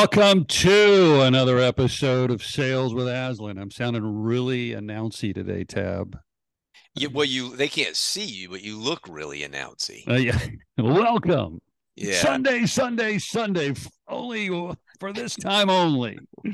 [0.00, 3.58] Welcome to another episode of Sales with Aslan.
[3.58, 6.18] I'm sounding really announcy today, Tab.
[6.94, 10.08] Yeah, well, you they can't see you, but you look really announcy.
[10.08, 10.38] Uh, yeah.
[10.78, 11.60] Welcome.
[11.96, 12.14] Yeah.
[12.14, 13.74] Sunday, Sunday, Sunday.
[14.08, 14.48] Only
[14.98, 16.18] for this time only.
[16.46, 16.52] Uh,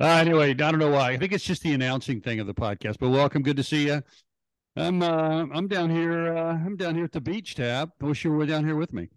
[0.00, 1.12] anyway, I don't know why.
[1.12, 2.96] I think it's just the announcing thing of the podcast.
[2.98, 3.44] But welcome.
[3.44, 4.02] Good to see you.
[4.74, 6.36] I'm uh, I'm down here.
[6.36, 7.92] Uh, I'm down here at the beach, Tab.
[8.02, 9.08] I wish you were down here with me.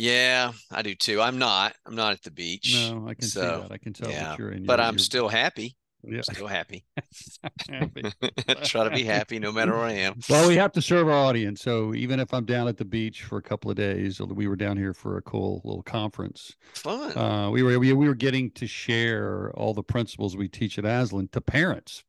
[0.00, 1.20] Yeah, I do too.
[1.20, 1.74] I'm not.
[1.84, 2.74] I'm not at the beach.
[2.90, 3.72] No, I can see So, that.
[3.72, 4.64] I can tell yeah, that you're in.
[4.64, 5.76] but your- I'm your- still happy.
[6.02, 6.86] yeah, Still happy.
[7.68, 8.02] happy.
[8.64, 10.18] Try to be happy no matter where I am.
[10.30, 11.60] Well, we have to serve our audience.
[11.60, 14.56] So even if I'm down at the beach for a couple of days, we were
[14.56, 16.54] down here for a cool little conference.
[16.72, 17.18] Fun.
[17.18, 20.86] Uh, we were we, we were getting to share all the principles we teach at
[20.86, 22.04] Aslan to parents.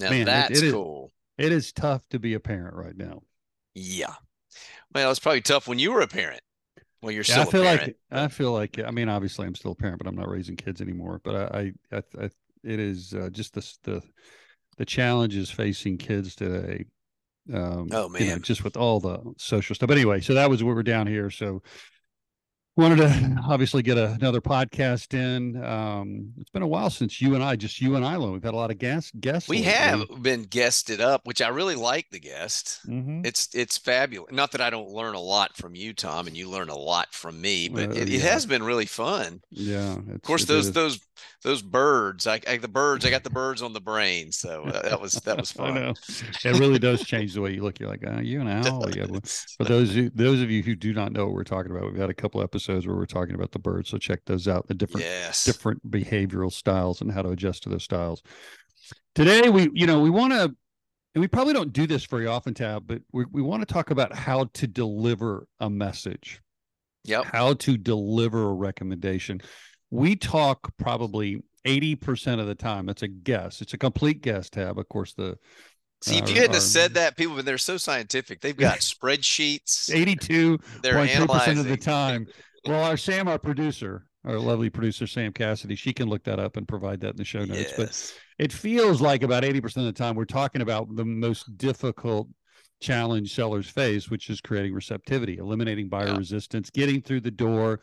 [0.00, 1.10] now man, it- that's it is- cool.
[1.36, 3.20] It is tough to be a parent right now.
[3.74, 4.14] Yeah.
[4.94, 6.40] Well, it's probably tough when you were a parent.
[7.04, 7.64] Well, you're Yeah, still I feel parent.
[7.64, 10.56] like I feel like I mean, obviously, I'm still a parent, but I'm not raising
[10.56, 11.20] kids anymore.
[11.24, 12.24] But I, I, I,
[12.62, 14.02] it is uh, just the the
[14.78, 16.86] the challenges facing kids today.
[17.52, 18.40] Um, Oh, you know, man.
[18.40, 19.88] just with all the social stuff.
[19.88, 21.30] But anyway, so that was what we're down here.
[21.30, 21.62] So
[22.76, 25.62] wanted to obviously get a, another podcast in.
[25.62, 28.32] Um, it's been a while since you and I, just you and I, alone.
[28.32, 29.12] We've had a lot of guests.
[29.20, 29.48] Guests.
[29.48, 32.80] we have been guested up, which I really like the guest.
[32.84, 34.32] hmm It's it's fabulous.
[34.32, 37.12] Not that I don't learn a lot from you, Tom, and you learn a lot
[37.14, 39.40] from me, but Uh, it, it has been really fun.
[39.50, 39.96] Yeah.
[40.14, 40.98] Of course, those those
[41.42, 44.82] those birds, I, I the birds, I got the birds on the brain, so uh,
[44.82, 45.74] that was that was I fun.
[45.74, 45.94] know.
[46.44, 47.78] It really does change the way you look.
[47.80, 48.48] You're like, uh, you and.
[48.94, 49.20] Yeah, well,
[49.58, 52.10] For those those of you who do not know what we're talking about, we've had
[52.10, 53.90] a couple episodes where we're talking about the birds.
[53.90, 54.66] So check those out.
[54.68, 58.22] The different yes, different behavioral styles and how to adjust to those styles.
[59.14, 60.54] Today, we you know we want to,
[61.14, 63.90] and we probably don't do this very often, Tab, but we we want to talk
[63.90, 66.40] about how to deliver a message,
[67.04, 69.40] yep, how to deliver a recommendation.
[69.90, 72.88] We talk probably eighty percent of the time.
[72.88, 73.60] It's a guess.
[73.60, 74.78] It's a complete guess, Tab.
[74.78, 75.38] Of course, the
[76.04, 78.42] See, if you hadn't said that, people, but they're so scientific.
[78.42, 79.90] They've got spreadsheets.
[80.82, 82.26] They're point three percent analyzing of the time.
[82.66, 86.56] Well, our Sam, our producer, our lovely producer Sam Cassidy, she can look that up
[86.56, 87.72] and provide that in the show notes.
[87.76, 91.56] But it feels like about eighty percent of the time we're talking about the most
[91.58, 92.28] difficult
[92.80, 96.16] challenge sellers face, which is creating receptivity, eliminating buyer Yeah.
[96.16, 97.80] resistance, getting through the door,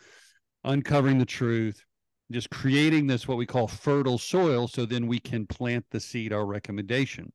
[0.64, 1.84] uncovering the truth,
[2.32, 6.34] just creating this what we call fertile soil, so then we can plant the seed,
[6.34, 7.32] our recommendation.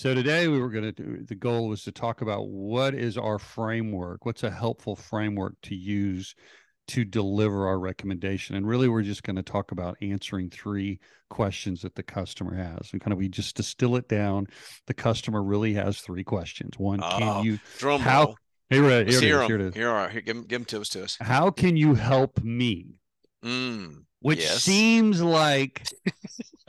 [0.00, 3.18] So today we were going to do the goal was to talk about what is
[3.18, 6.34] our framework, what's a helpful framework to use
[6.88, 8.56] to deliver our recommendation.
[8.56, 12.88] And really we're just going to talk about answering three questions that the customer has.
[12.92, 14.46] And kind of we just distill it down.
[14.86, 16.78] The customer really has three questions.
[16.78, 18.36] One, Oh, can you Drum how- roll.
[18.70, 19.74] here, here, it here it is.
[19.74, 21.18] Here are here, give give 'em to us to us.
[21.20, 22.94] How can you help me?
[23.44, 24.62] Mm, Which Yes.
[24.62, 25.86] seems like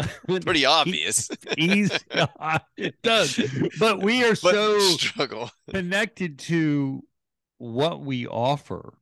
[0.41, 1.29] pretty obvious.
[1.57, 1.95] easy.
[2.77, 3.39] it does.
[3.79, 5.49] But we are but so struggle.
[5.69, 7.03] connected to
[7.57, 8.93] what we offer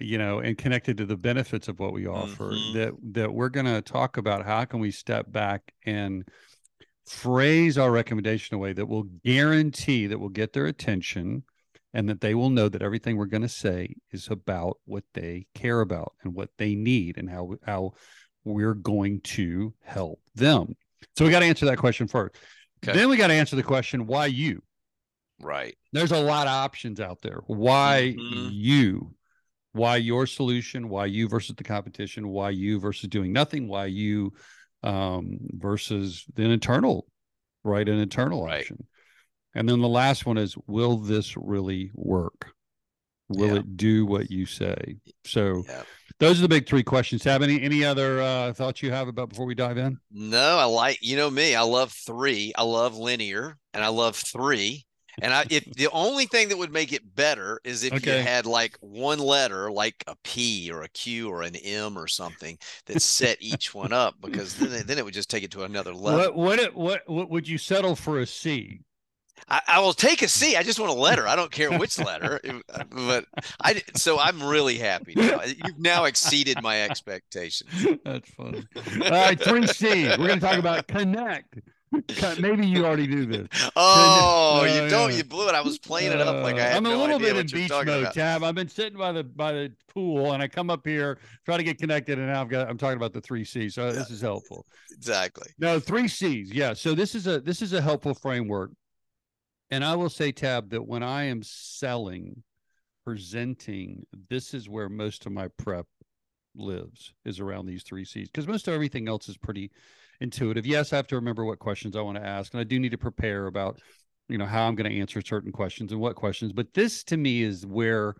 [0.00, 2.72] you know and connected to the benefits of what we offer Mhm.
[2.74, 6.26] that that we're going to talk about how can we step back and
[7.06, 11.42] phrase our recommendation in a way that will guarantee that will get their attention
[11.92, 15.46] and that they will know that everything we're going to say is about what they
[15.54, 17.92] care about and what they need and how how
[18.44, 20.74] we're going to help them
[21.16, 22.36] so we got to answer that question first
[22.84, 22.98] Okay.
[22.98, 24.62] then we got to answer the question why you
[25.40, 25.76] Right.
[25.92, 27.40] there's a lot of options out there.
[27.46, 28.50] Why Mhm.
[28.52, 29.14] you?
[29.72, 30.88] Why your solution?
[30.88, 32.28] Why you versus the competition?
[32.28, 33.66] Why you versus doing nothing?
[33.66, 34.32] Why you
[34.84, 37.06] um, versus an internal,
[37.64, 37.88] right?
[37.88, 38.60] An internal Right.
[38.60, 38.86] option.
[39.54, 42.52] And then the last one is, will this really work?
[43.28, 43.54] Will Yeah.
[43.54, 44.96] it do what you say?
[45.24, 45.84] So Yeah.
[46.18, 47.24] those are the big three questions.
[47.24, 49.98] Have any any other uh, thoughts you have about before we dive in?
[50.10, 51.54] No, I like you know me.
[51.54, 52.52] I love three.
[52.56, 54.86] I love linear, and I love three.
[55.20, 58.12] And I, if the only thing that would make it better is if Okay.
[58.12, 62.08] you had like one letter, like a P or a Q or an M or
[62.08, 65.50] something that set each one up, because then it, then it would just take it
[65.52, 66.34] to another level.
[66.34, 68.80] What what what what would you settle for a C?
[69.48, 70.56] I, I will take a C.
[70.56, 71.26] I just want a letter.
[71.26, 72.40] I don't care which letter,
[72.90, 73.24] but
[73.60, 75.40] I so I'm really happy now.
[75.42, 77.70] You've now exceeded my expectations.
[78.04, 78.64] That's funny.
[79.04, 80.04] All right, three C.
[80.08, 81.58] We're going to talk about connect.
[82.40, 83.48] Maybe you already knew this.
[83.76, 85.10] Oh, Oh, you don't.
[85.10, 85.18] yeah.
[85.18, 85.54] You blew it.
[85.54, 87.46] I was playing it up like I Uh, had I'm a no little bit in
[87.48, 88.14] you're beach mode, about.
[88.14, 88.42] Tab.
[88.42, 91.62] I've been sitting by the by the pool, and I come up here try to
[91.62, 93.74] get connected, and now I've got I'm talking about the three C's.
[93.74, 94.64] So this is helpful.
[94.92, 95.50] Exactly.
[95.58, 96.50] No, three C's.
[96.50, 96.72] Yeah.
[96.72, 98.70] So this is a this is a helpful framework.
[99.72, 102.42] And I will say, Tab, that when I am selling,
[103.06, 105.86] presenting, this is where most of my prep
[106.54, 109.70] lives is around these three C's because most of everything else is pretty
[110.20, 110.66] intuitive.
[110.66, 112.90] Yes, I have to remember what questions I want to ask, and I do need
[112.90, 113.80] to prepare about
[114.28, 116.52] you know how I'm going to answer certain questions and what questions.
[116.52, 118.14] But this to me is where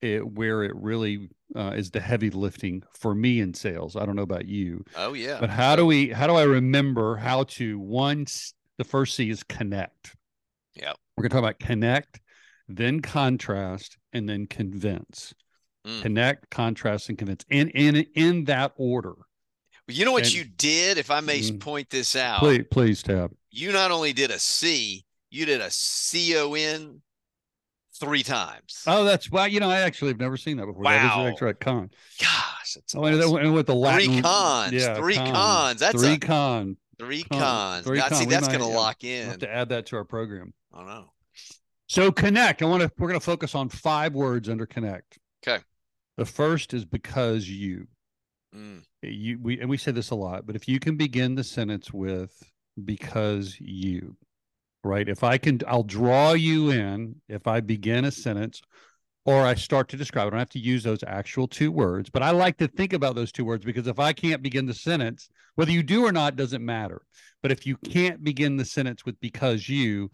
[0.00, 3.96] it where it really uh, is the heavy lifting for me in sales.
[3.96, 4.84] I don't know about you.
[4.96, 5.38] Oh yeah.
[5.40, 8.26] But how do we how do I remember how to one
[8.78, 10.16] the first C is connect.
[10.74, 10.92] Yeah.
[11.16, 12.20] We're gonna talk about connect,
[12.68, 15.34] then contrast, and then convince.
[15.86, 16.02] Mm.
[16.02, 17.44] Connect, contrast, and convince.
[17.50, 19.14] In in in that order.
[19.88, 22.38] You know what and, you did, if I may mm, point this out.
[22.38, 23.32] Please, please, Tab.
[23.50, 27.02] You not only did a C, you did a C O N
[27.98, 28.82] three times.
[28.86, 29.48] Oh, that's well.
[29.48, 30.82] You know, I actually have never seen that before.
[30.82, 31.90] Wow, that is right con.
[32.20, 33.36] Gosh, that's oh, awesome.
[33.36, 35.32] and with the Latin, three cons, yeah, three con.
[35.32, 35.80] cons.
[35.80, 37.40] That's three a, con, three con.
[37.40, 37.86] cons.
[37.86, 38.14] Three con.
[38.14, 39.28] See, that's going to lock in.
[39.28, 40.54] have to add that to our program.
[40.72, 41.12] I know.
[41.86, 42.62] So connect.
[42.62, 42.90] I want to.
[42.98, 45.18] We're going to focus on five words under connect.
[45.46, 45.62] Okay.
[46.16, 47.88] The first is because you.
[48.54, 48.82] Mm.
[49.02, 51.92] You we and we say this a lot, but if you can begin the sentence
[51.92, 52.30] with
[52.84, 54.16] because you
[54.84, 55.08] right?
[55.08, 58.62] If I can, I'll draw you in if I begin a sentence
[59.24, 60.26] or I start to describe.
[60.26, 63.14] I don't have to use those actual two words, but I like to think about
[63.14, 66.36] those two words because if I can't begin the sentence, whether you do or not
[66.36, 67.02] doesn't matter.
[67.42, 70.10] But if you can't begin the sentence with because you,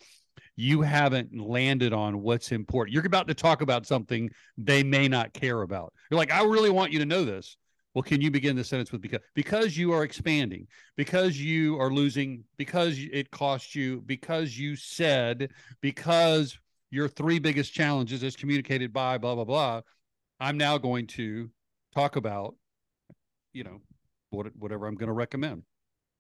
[0.61, 2.93] you haven't landed on what's important.
[2.93, 5.93] You're about to talk about something they may not care about.
[6.11, 7.57] You're like, I really want you to know this.
[7.95, 10.67] Well, can you begin the sentence with because because you are expanding,
[10.97, 16.59] because you are losing, because it cost you, because you said, because
[16.91, 19.83] your three biggest challenges as communicated by blah blah blah.
[20.41, 21.51] I'm now going to
[21.95, 22.57] talk about,
[23.53, 23.81] you know,
[24.31, 25.63] what whatever I'm going to recommend.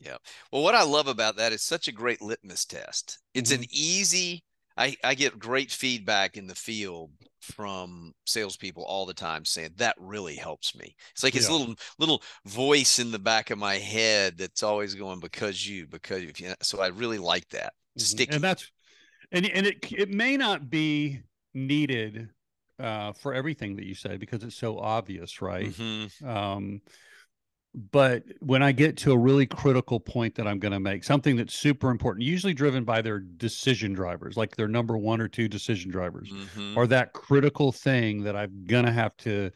[0.00, 0.16] Yeah.
[0.52, 3.18] Well, what I love about that is such a great litmus test.
[3.34, 3.62] It's mm-hmm.
[3.62, 4.44] an easy
[4.78, 7.10] I, I get great feedback in the field
[7.42, 10.94] from salespeople all the time saying that really helps me.
[11.10, 14.94] It's like it's a little little voice in the back of my head that's always
[14.94, 16.32] going because you because you.
[16.62, 17.72] So I really like that.
[17.72, 18.00] Mm-hmm.
[18.00, 18.34] Sticky.
[18.36, 18.70] And that's
[19.32, 21.22] and and it it may not be
[21.54, 22.28] needed
[22.78, 25.70] uh, for everything that you say because it's so obvious, right?
[25.70, 26.28] Mm-hmm.
[26.28, 26.82] Um,
[27.92, 31.36] but when I get to a really critical point that I'm going to make, something
[31.36, 35.46] that's super important, usually driven by their decision drivers, like their number one or two
[35.46, 36.76] decision drivers, mm-hmm.
[36.76, 39.50] or that critical thing that I'm going to have to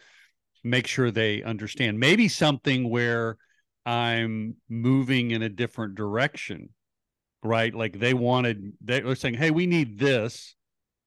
[0.63, 1.99] make sure they understand.
[1.99, 3.39] Maybe something where
[3.85, 6.69] I'm moving in a different direction,
[7.43, 7.75] right?
[7.75, 10.55] Like they wanted, they're saying, hey, we need this.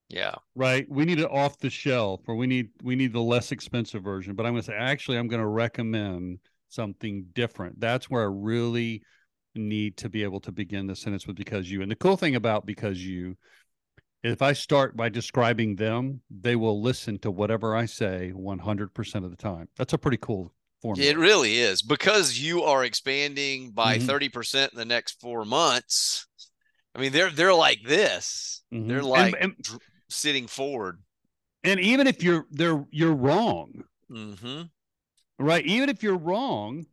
[0.10, 0.36] Yeah.
[0.54, 0.86] Right.
[0.90, 4.36] We need it off the shelf or we need we need the less expensive version.
[4.36, 6.38] But I'm gonna say actually I'm gonna recommend
[6.70, 7.80] something different.
[7.80, 9.04] That's where I really
[9.56, 11.82] need to be able to begin the sentence with because you.
[11.82, 13.38] And the cool thing about because you,
[14.24, 19.30] if I start by describing them, they will listen to whatever I say 100% of
[19.30, 19.70] the time.
[19.78, 21.10] That's a pretty cool formula.
[21.10, 24.10] It really is because you are expanding by mm-hmm.
[24.10, 26.28] 30% in the next four months.
[26.96, 28.64] I mean, they're they're like this.
[28.74, 28.88] Mm-hmm.
[28.88, 29.80] They're like and, and,
[30.10, 31.02] sitting forward.
[31.64, 34.64] And even if you're they're you're wrong, mm-hmm
[35.40, 35.66] right?
[35.66, 36.86] Even if you're wrong,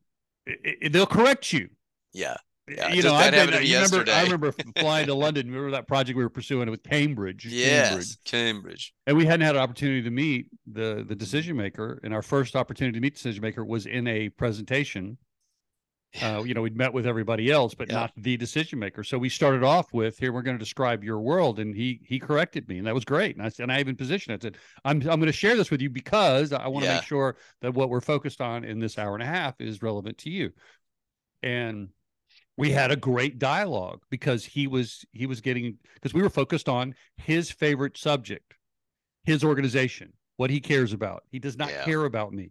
[0.47, 1.71] it, it, they'll correct you.
[2.12, 2.37] Yeah.
[2.69, 5.49] Yeah, you know, I've been, remember, I remember flying to London.
[5.49, 7.45] Remember that project we were pursuing with Cambridge?
[7.45, 8.25] Yes, Cambridge.
[8.25, 8.95] Cambridge.
[9.09, 11.99] And we hadn't had an opportunity to meet the the decision maker.
[12.05, 15.19] And our first opportunity to meet the decision maker was in a presentation
[16.21, 17.95] uh, you know, we'd met with everybody else, but yeah.
[17.95, 19.02] not the decision maker.
[19.02, 22.19] So we started off with, "Here, we're going to describe your world," and he he
[22.19, 23.37] corrected me, and that was great.
[23.37, 24.42] And I said, and I even positioned it.
[24.42, 26.97] I said, "I'm I'm going to share this with you because I want to yeah.
[26.97, 30.19] make sure that what we're focused on in this hour and a half is relevant
[30.19, 30.52] to you."
[31.42, 31.88] And
[32.59, 36.69] we had a great dialogue because he was he was getting because we were focused
[36.69, 38.54] on his favorite subject,
[39.25, 41.25] his organization, what he cares about.
[41.31, 41.85] He does not yeah.
[41.85, 42.50] care about me.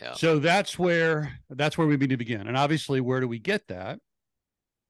[0.00, 0.14] Yeah.
[0.14, 2.46] So that's where that's where we need to begin.
[2.46, 3.98] And obviously, where do we get that?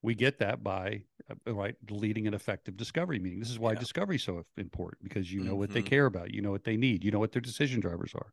[0.00, 3.40] We get that by uh, right leading an effective discovery meeting.
[3.40, 3.80] This is why yeah.
[3.80, 5.58] discovery is so important because you know mm-hmm.
[5.58, 5.88] what they mm-hmm.
[5.88, 8.32] care about, you know what they need, you know what their decision drivers are.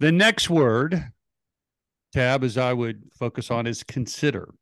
[0.00, 1.12] The next word
[2.12, 4.52] tab as I would focus on is consider.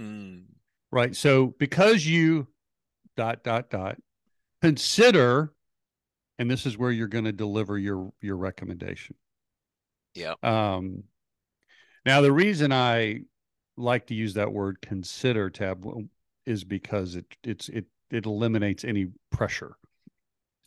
[0.00, 0.44] Mm.
[0.90, 1.14] Right.
[1.14, 2.46] So because you
[3.16, 3.98] dot dot dot
[4.62, 5.52] consider,
[6.38, 9.16] and this is where you're going to deliver your your recommendation.
[10.16, 10.34] Yeah.
[10.42, 11.04] Um,
[12.04, 13.20] now, the reason I
[13.76, 15.86] like to use that word consider tab
[16.46, 19.76] is because it it's it it eliminates any pressure.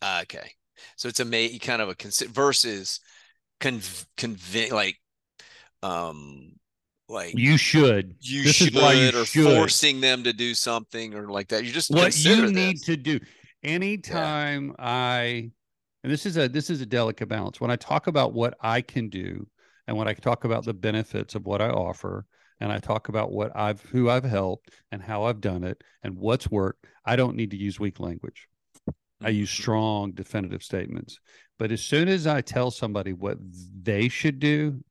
[0.02, 0.52] Uh, okay,
[0.96, 3.00] so it's a may kind of a consider versus
[3.60, 4.98] conv- convince like
[5.82, 6.52] um
[7.08, 9.46] like you should you this should you or should.
[9.46, 13.20] forcing them to do something or like that you just what you need to do
[13.64, 14.86] anytime yeah.
[14.86, 15.52] i
[16.04, 17.60] and this is a this is a delicate balance.
[17.60, 19.48] When i talk about what i can do
[19.88, 22.26] and when i talk about the benefits of what i offer
[22.60, 26.18] and i talk about what i've who i've helped and how i've done it and
[26.18, 28.48] what's worked i don't need to use weak language.
[29.22, 29.62] I use Mhm.
[29.62, 31.20] strong definitive statements.
[31.58, 33.38] But as soon as i tell somebody what
[33.84, 34.82] they should do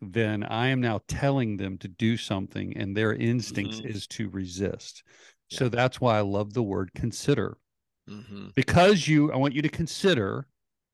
[0.00, 3.90] then i am now telling them to do something and their instincts Mhm.
[3.90, 5.02] is to resist.
[5.50, 7.58] So that's why i love the word consider
[8.10, 8.54] Mhm.
[8.54, 10.46] because you i want you to consider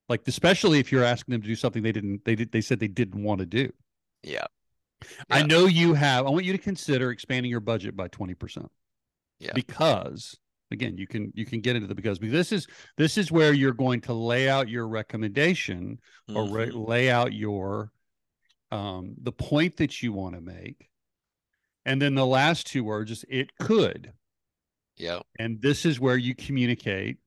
[0.09, 2.79] like especially if you're asking them to do something they didn't they did they said
[2.79, 3.73] they didn't want to do
[4.23, 4.47] Yeah.
[5.31, 8.69] i know you have i want you to consider expanding your budget by 20%
[9.39, 9.53] Yeah.
[9.55, 10.37] because
[10.71, 13.53] again you can you can get into the because because this is this is where
[13.53, 16.01] you're going to lay out your recommendation
[16.35, 16.87] or re- Mhm.
[16.89, 17.93] lay out your
[18.73, 20.91] um the point that you want to make
[21.85, 24.13] and then the last two words is it could
[24.97, 25.21] Yeah.
[25.39, 27.19] and this is where you communicate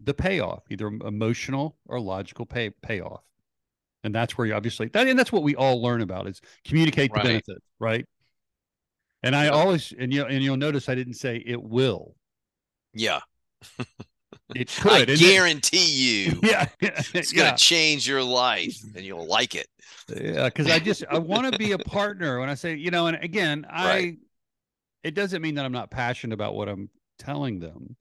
[0.00, 3.22] the payoff either emotional or logical pay payoff
[4.04, 7.10] and that's where you obviously that and that's what we all learn about is communicate
[7.12, 7.24] the Right.
[7.26, 8.06] benefit right
[9.22, 12.14] and i always and you and you'll notice i didn't say it will
[12.94, 13.20] Yeah.
[14.54, 19.04] it I could it- guarantee you yeah it's going to yeah change your life and
[19.04, 19.66] you'll like it.
[20.16, 23.08] yeah because i just i want to be a partner when i say you know
[23.08, 24.16] and again i Right.
[25.02, 26.88] it doesn't mean that i'm not passionate about what i'm
[27.18, 27.96] telling them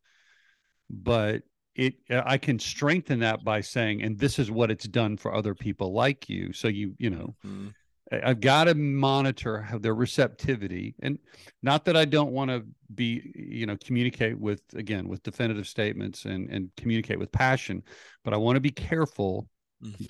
[0.90, 1.44] but
[1.76, 5.54] it i can strengthen that by saying and this is what it's done for other
[5.54, 7.74] people like you so you you know Mhm.
[8.10, 11.20] I- I've got to monitor how their receptivity, and
[11.62, 16.24] not that I don't want to be, you know, communicate with again with definitive statements
[16.24, 17.84] and and communicate with passion,
[18.24, 19.50] but I want to be careful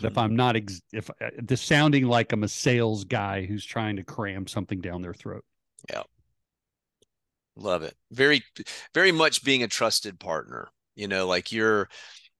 [0.01, 0.17] that if.
[0.19, 4.03] I'm not ex- if uh, this sounding like I'm a sales guy who's trying to
[4.03, 5.43] cram something down their throat.
[7.57, 7.95] Love it.
[8.11, 8.41] Very,
[8.93, 10.69] very much being a trusted partner.
[10.95, 11.89] You know, like you're,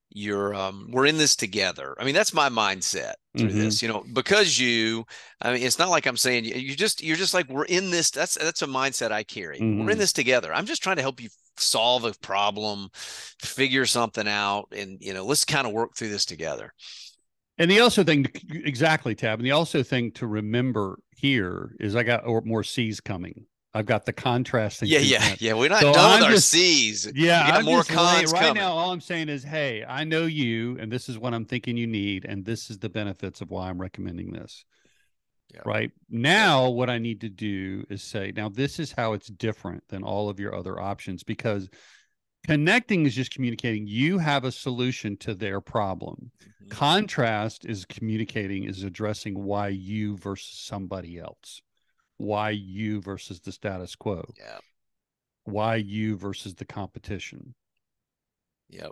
[0.10, 1.96] you're, um, we're in this together.
[2.00, 3.54] I mean, that's my mindset through Mhm.
[3.54, 3.82] this.
[3.82, 5.06] You know, because you,
[5.42, 7.92] I mean, it's not like I'm saying you, you just, you're just like we're in
[7.92, 8.10] this.
[8.10, 9.60] That's that's a mindset I carry.
[9.60, 9.92] We're Mhm.
[9.92, 10.54] in this together.
[10.54, 15.26] I'm just trying to help you solve a problem, figure something out, and you know,
[15.26, 16.74] let's kind of work through this together.
[17.60, 18.32] And the also thing, to,
[18.64, 19.40] exactly, Tab.
[19.40, 23.46] And the also thing to remember here is I got more C's coming.
[23.74, 24.88] I've got the contrasting.
[24.90, 25.42] Yeah, yeah, treatment.
[25.42, 25.54] yeah.
[25.54, 27.12] We're not So done I'm with our just- C's.
[27.14, 28.56] Yeah, more cons right coming.
[28.62, 28.72] now.
[28.72, 31.86] All I'm saying is, hey, I know you, and this is what I'm thinking you
[31.88, 34.66] need, and this is the benefits of why I'm recommending this.
[35.54, 35.62] Yeah.
[35.66, 39.84] Right now, what I need to do is say, now this is how it's different
[39.90, 41.70] than all of your other options because
[42.46, 43.88] connecting is just communicating.
[43.88, 46.32] You have a solution to their problem.
[46.66, 46.70] Mhm.
[46.72, 51.62] Contrast is communicating, is addressing why you versus somebody else,
[52.18, 54.58] why you versus the status quo, Yeah.
[55.46, 57.54] why you versus the competition.
[58.70, 58.92] Yep.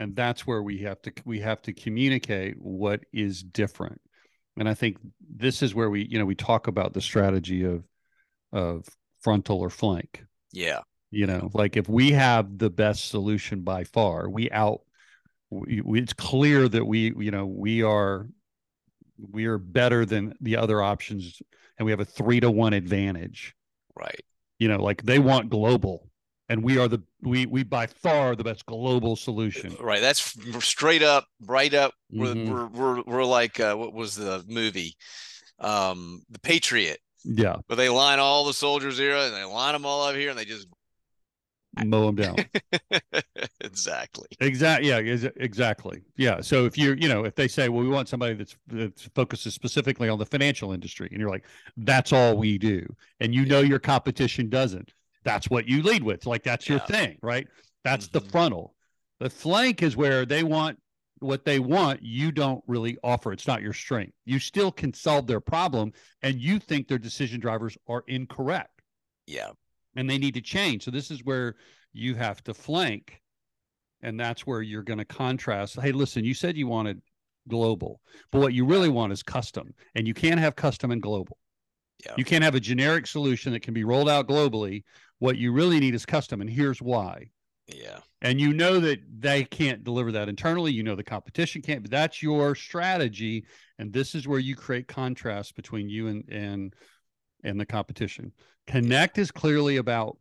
[0.00, 4.00] and that's where we have to we have to communicate what is different
[4.58, 4.96] and i think
[5.36, 7.84] this is where we you know we talk about the strategy of
[8.52, 8.84] of
[9.20, 10.80] frontal or flank Yeah.
[11.12, 14.80] you know like if we have the best solution by far we out
[15.50, 18.26] we, it's clear that we you know we are
[19.18, 21.40] we are better than the other options
[21.80, 23.54] and we have a three to one advantage
[23.96, 24.20] Right.
[24.60, 26.08] you know like they want global
[26.48, 30.00] and we are the we we by far the best global solution Right.
[30.00, 31.94] That's straight up, right up.
[32.12, 32.48] We're, Mhm.
[32.50, 34.94] we're we're we're like uh, what was the movie?
[35.58, 36.98] Um, The Patriot.
[37.24, 40.30] yeah But they line all the soldiers here and they line them all up here
[40.30, 40.66] and they just
[41.84, 42.36] mow them down.
[43.62, 44.26] Exactly.
[44.40, 46.02] exactly yeah ex- exactly.
[46.16, 48.98] Yeah so if you're you know if they say well we want somebody that's that
[49.14, 51.44] focuses specifically on the financial industry and you're like
[51.78, 52.84] that's all we do
[53.20, 54.92] and you know your competition doesn't
[55.24, 57.46] that's what you lead with like that's your thing right?
[57.84, 58.30] That's the Mhm.
[58.30, 58.74] frontal
[59.20, 60.78] the flank is where they want
[61.20, 64.14] what they want you don't really offer it's not your strength.
[64.24, 68.82] You still can solve their problem and you think their decision drivers are incorrect.
[69.26, 69.50] Yeah.
[69.96, 70.84] And they need to change.
[70.84, 71.56] So this is where
[71.92, 73.20] you have to flank,
[74.02, 75.80] and that's where you're going to contrast.
[75.80, 77.00] Hey, listen, you said you wanted
[77.48, 81.36] global, but what you really want is custom, and you can't have custom and global.
[82.04, 82.14] Yeah.
[82.16, 84.84] You can't have a generic solution that can be rolled out globally.
[85.18, 87.30] What you really need is custom, and here's why.
[87.66, 87.98] Yeah.
[88.22, 90.72] And you know that they can't deliver that internally.
[90.72, 93.44] You know the competition can't, but that's your strategy.
[93.78, 96.74] And this is where you create contrast between you and and
[97.44, 98.32] and the competition.
[98.66, 100.16] Connect is clearly about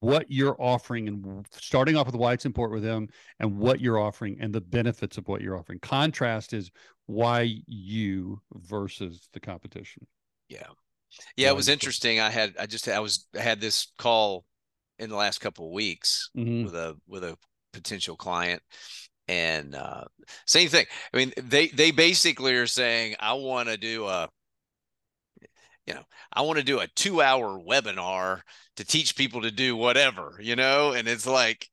[0.00, 3.08] what you're offering and starting off with why it's important with them
[3.40, 5.80] and what you're offering and the benefits of what you're offering.
[5.80, 6.70] Contrast is
[7.06, 10.06] why you versus the competition.
[10.48, 10.66] Yeah.
[11.36, 11.48] Yeah.
[11.48, 12.20] It was interesting.
[12.20, 14.44] I had I just I was I had this call
[14.98, 16.64] in the last couple of weeks Mhm.
[16.64, 17.36] with a with a
[17.72, 18.62] potential client
[19.26, 20.04] and uh,
[20.46, 20.86] same thing.
[21.12, 24.28] I mean, they they basically are saying, I want to do a,
[25.88, 28.42] you know, I want to do a two hour webinar
[28.76, 31.66] to teach people to do whatever, you know, and it's like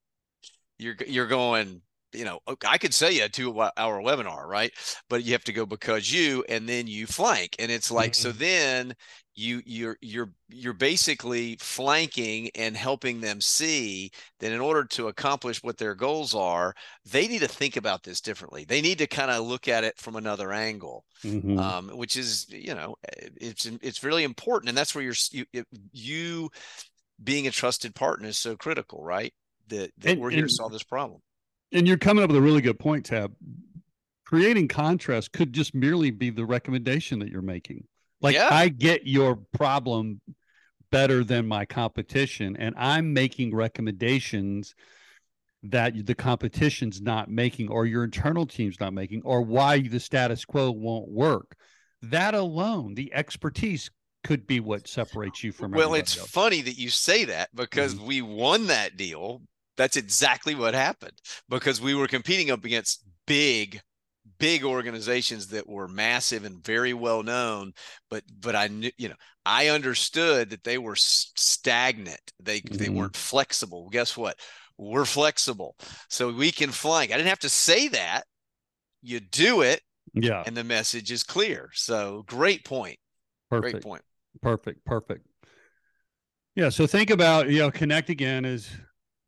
[0.77, 1.81] you're you're going,
[2.15, 4.71] you know, I could say a two hour webinar, right?
[5.09, 8.29] But you have to go because you, and then you flank, and it's like mm-hmm.
[8.29, 8.31] so.
[8.31, 8.95] Then
[9.35, 15.61] you you're you're you're basically flanking and helping them see that in order to accomplish
[15.61, 16.73] what their goals are
[17.11, 19.97] they need to think about this differently they need to kind of look at it
[19.97, 21.59] from another angle mm-hmm.
[21.59, 25.45] um, which is you know eh, it's it's really important and that's where you're you,
[25.91, 26.49] you
[27.21, 29.33] being a trusted partner is so critical right
[29.67, 31.21] that, that and, we're here and, to solve this problem
[31.75, 33.33] and you're coming up with a really good point tab
[34.25, 37.85] creating contrast could just merely be the recommendation that you're making
[38.21, 38.49] like yeah.
[38.51, 40.21] I get your problem
[40.91, 44.75] better than my competition, and I'm making recommendations
[45.63, 50.45] that the competition's not making, or your internal team's not making, or why the status
[50.45, 51.55] quo won't work.
[52.01, 53.89] That alone, the expertise
[54.23, 55.71] could be what separates you from.
[55.71, 56.29] Well, it's else.
[56.29, 58.07] funny that you say that because mm-hmm.
[58.07, 59.41] we won that deal.
[59.77, 63.81] That's exactly what happened because we were competing up against big
[64.39, 67.71] big organizations that were massive and very well known
[68.09, 69.15] but but i knew you know
[69.45, 70.95] i understood that they were
[71.65, 72.21] stagnant.
[72.39, 72.77] They mm-hmm.
[72.77, 73.89] they weren't flexible.
[73.89, 74.37] Guess what?
[74.77, 75.75] We're flexible.
[76.09, 77.11] So we can flank.
[77.11, 78.23] I didn't have to say that.
[79.01, 79.81] You do it
[80.13, 80.43] yeah.
[80.45, 81.69] and the message is clear.
[81.73, 82.97] So great point.
[83.49, 83.73] Perfect.
[83.73, 84.01] great point.
[84.43, 84.85] Perfect.
[84.85, 85.25] Perfect.
[86.55, 88.69] Yeah so think about you know connect again is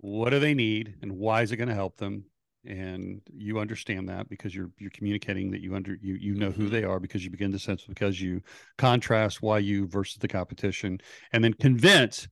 [0.07, 2.23] what do they need and why is it going to help them
[2.65, 6.63] and you understand that because you're you're communicating that you under you you know who
[6.63, 6.71] mm-hmm.
[6.71, 8.41] they are because you begin to sense because you
[8.77, 10.97] contrast why you versus the competition
[11.33, 12.27] and then convince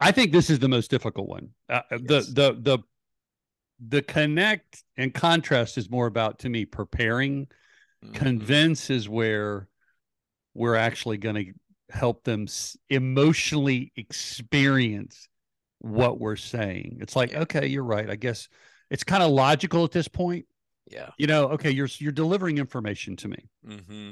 [0.00, 2.26] i think this is the most difficult one uh, uh yes.
[2.26, 2.78] the the the
[3.88, 7.46] the connect and contrast is more about to me preparing
[8.04, 8.12] mm-hmm.
[8.12, 9.68] convince is where
[10.54, 11.52] we're actually going to
[11.88, 12.46] help them
[12.88, 15.28] emotionally experience
[15.80, 17.40] what we're saying it's like yeah.
[17.40, 18.48] okay you're right i guess
[18.90, 20.46] it's kind of logical at this point.
[20.90, 21.10] Yeah.
[21.16, 23.48] You know, okay, you're you're delivering information to me.
[23.66, 24.10] Mm-hmm.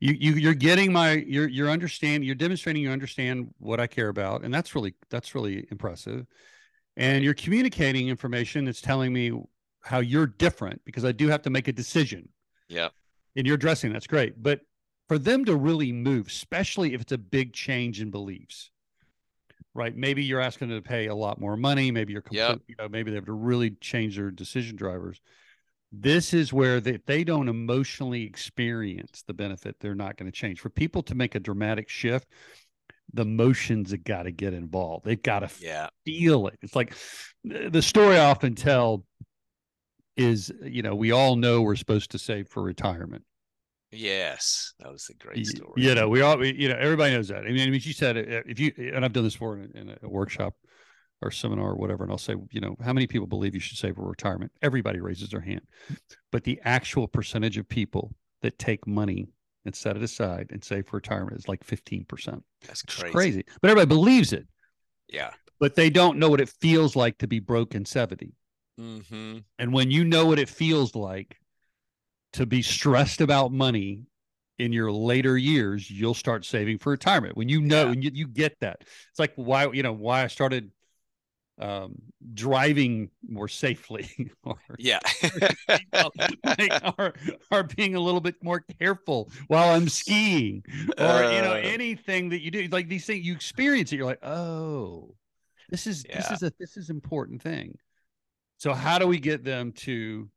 [0.00, 4.08] You you you're getting my you're you're understanding you're demonstrating you understand what I care
[4.08, 6.26] about, and that's really that's really impressive.
[6.96, 9.32] And you're communicating information that's telling me
[9.80, 12.28] how you're different because I do have to make a decision.
[12.68, 12.88] Yeah.
[13.36, 14.60] And you're addressing that's great, but
[15.06, 18.70] for them to really move, especially if it's a big change in beliefs,
[19.76, 19.94] right?
[19.94, 21.90] Maybe you're asking them to pay a lot more money.
[21.90, 22.60] Maybe you're, yep.
[22.66, 25.20] you know, maybe they have to really change their decision drivers.
[25.92, 30.36] This is where they, if they don't emotionally experience the benefit, they're not going to
[30.36, 30.60] change.
[30.60, 32.26] For people to make a dramatic shift,
[33.12, 35.04] the emotions have got to get involved.
[35.04, 35.88] They've got to yeah.
[36.04, 36.58] feel it.
[36.62, 36.94] It's like
[37.44, 39.04] the story I often tell
[40.16, 43.24] is, you know, we all know we're supposed to save for retirement
[43.92, 45.72] Yes, that was a great story.
[45.76, 47.44] You know, we all, we, you know, everybody knows that.
[47.44, 49.96] I mean, I mean, she said if you, and I've done this before in, in
[50.02, 50.54] a workshop
[51.22, 53.78] or seminar or whatever, and I'll say, you know, how many people believe you should
[53.78, 54.52] save for retirement?
[54.60, 55.62] Everybody raises their hand,
[56.32, 59.28] but the actual percentage of people that take money
[59.64, 62.42] and set it aside and save for retirement is like fifteen percent.
[62.66, 63.12] That's crazy.
[63.12, 64.46] crazy, but everybody believes it.
[65.08, 68.32] Yeah, but they don't know what it feels like to be broke in 70
[68.80, 69.38] mm-hmm.
[69.58, 71.36] And when you know what it feels like
[72.34, 74.06] to be stressed about money
[74.58, 77.36] in your later years, you'll start saving for retirement.
[77.36, 77.92] When you know, yeah.
[77.92, 80.70] and you, you get that, it's like why you know why I started
[81.58, 81.94] um,
[82.34, 84.30] driving more safely.
[84.44, 85.00] or, yeah,
[86.98, 87.14] or,
[87.50, 90.64] or being a little bit more careful while I'm skiing,
[90.98, 91.60] or uh, you know uh.
[91.62, 93.96] anything that you do, like these things you experience it.
[93.96, 95.14] You're like, oh,
[95.70, 96.16] this is yeah.
[96.16, 97.76] this is a this is important thing.
[98.58, 100.30] So how do we get them to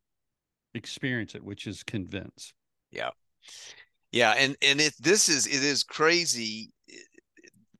[0.74, 2.52] experience it, which is convince.
[2.90, 3.10] Yeah.
[4.12, 4.34] Yeah.
[4.36, 6.72] And, and it, this is, it is crazy,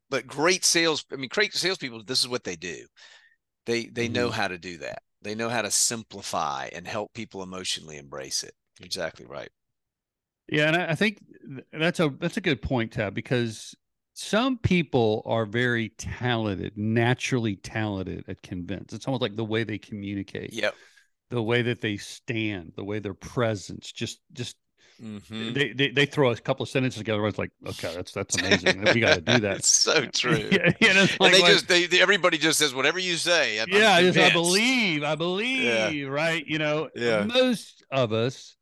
[0.08, 1.04] but great sales.
[1.12, 2.86] I mean, great salespeople, this is what they do.
[3.66, 4.14] They, they mm-hmm.
[4.14, 5.02] know how to do that.
[5.22, 8.54] They know how to simplify and help people emotionally embrace it.
[8.80, 9.50] exactly right.
[10.48, 11.22] Yeah, and I think
[11.72, 13.72] that's a that's a good point, Tab, because
[14.14, 18.92] some people are very talented, naturally talented at convince.
[18.92, 20.52] It's almost like the way they communicate.
[20.52, 20.74] Yep
[21.30, 24.56] the way that they stand, the way their presence, just just
[25.00, 25.52] mm-hmm.
[25.52, 27.24] they, they, they throw a couple of sentences together.
[27.26, 28.82] It's like, okay, that's that's amazing.
[28.94, 29.58] we got to do that.
[29.58, 30.48] It's so true.
[30.50, 33.16] yeah, you know, like, and they like, just they, they, everybody just says whatever you
[33.16, 33.60] say.
[33.60, 36.08] I'm, yeah, I'm I, just, I believe, I believe, yeah.
[36.08, 36.44] right?
[36.46, 37.24] You know, yeah.
[37.24, 38.56] most of us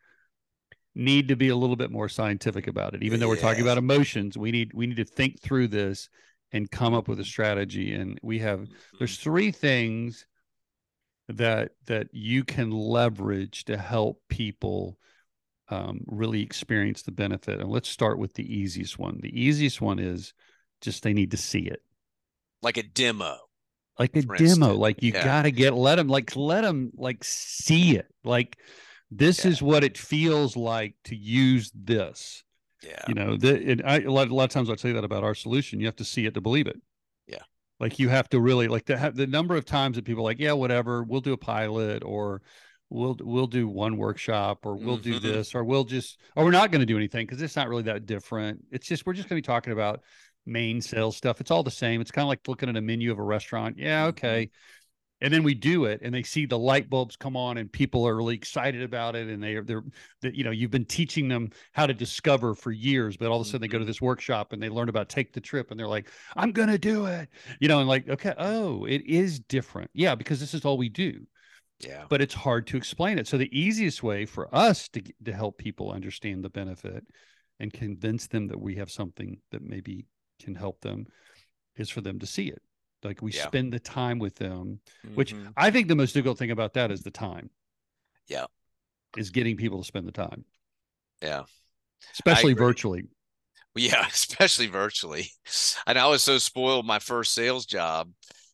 [0.95, 3.03] need to be a little bit more scientific about it.
[3.03, 6.11] Even though we're talking about emotions, we need we need to think through this
[6.53, 7.95] and come up with a strategy.
[7.95, 8.67] And we have
[8.99, 9.23] there's mm-hmm.
[9.23, 10.27] three things
[11.29, 14.99] that that you can leverage to help people
[15.69, 17.61] um, really experience the benefit.
[17.61, 19.19] And let's start with the easiest one.
[19.21, 20.33] The easiest one is
[20.81, 21.83] just they need to see it,
[22.63, 23.37] like a demo,
[23.99, 24.35] like a demo.
[24.39, 24.79] Instance.
[24.79, 25.25] Like you yeah.
[25.25, 28.07] got to get let them like let them like see it.
[28.25, 28.59] Like
[29.11, 29.51] this yeah.
[29.51, 32.43] is what it feels like to use this.
[32.83, 35.25] Yeah, you know, the, I, a lot a lot of times I say that about
[35.25, 35.81] our solution.
[35.81, 36.81] You have to see it to believe it.
[37.81, 40.39] Like you have to really like to have the number of times that people like,
[40.39, 42.43] yeah, whatever, we'll do a pilot or
[42.91, 45.13] we'll we'll do one workshop or we'll mm-hmm.
[45.13, 47.69] do this or we'll just or we're not going to do anything because it's not
[47.69, 48.65] really that different.
[48.71, 50.03] It's just we're just going to be talking about
[50.47, 51.41] main sales stuff.
[51.41, 52.01] It's all the same.
[52.01, 53.79] It's kind of like looking at a menu of a restaurant.
[53.79, 54.09] Yeah mm-hmm.
[54.09, 54.51] okay
[55.21, 58.07] and then we do it and they see the light bulbs come on and people
[58.07, 59.85] are really excited about it and they're they're
[60.23, 63.47] that you know you've been teaching them how to discover for years but all of
[63.47, 63.89] a sudden they go to mm-hmm.
[63.89, 67.07] this workshop and they learn about take the trip and they're like i'm gonna do
[67.07, 67.29] it
[67.61, 70.89] you know and like okay oh it is different yeah because this is all we
[70.89, 71.27] do
[71.81, 72.05] yeah.
[72.09, 73.29] But it's hard to explain it.
[73.29, 77.05] So the easiest way for us to to help people understand the benefit
[77.61, 80.07] and convince them that we have something that maybe
[80.41, 81.07] can help them
[81.77, 82.63] is for them to see it.
[83.05, 83.47] Like we yeah.
[83.47, 85.15] spend the time with them, mm-hmm.
[85.15, 87.51] which I think the most difficult thing about that is the time.
[88.27, 88.47] Yeah.
[89.17, 90.45] Is getting people to spend the time.
[91.23, 91.45] Yeah.
[92.13, 93.05] Especially virtually.
[93.75, 95.31] Yeah, especially virtually.
[95.87, 98.11] And I was so spoiled my first sales job